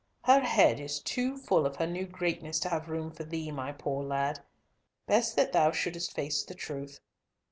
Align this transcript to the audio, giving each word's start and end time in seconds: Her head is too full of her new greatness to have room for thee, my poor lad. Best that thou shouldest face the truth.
Her 0.23 0.39
head 0.39 0.79
is 0.79 0.99
too 0.99 1.37
full 1.37 1.67
of 1.67 1.75
her 1.75 1.85
new 1.85 2.07
greatness 2.07 2.59
to 2.61 2.69
have 2.69 2.89
room 2.89 3.11
for 3.11 3.23
thee, 3.23 3.51
my 3.51 3.71
poor 3.71 4.03
lad. 4.03 4.39
Best 5.05 5.35
that 5.35 5.53
thou 5.53 5.69
shouldest 5.69 6.15
face 6.15 6.41
the 6.43 6.55
truth. 6.55 6.99